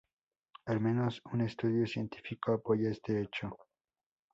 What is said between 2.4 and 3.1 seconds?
apoya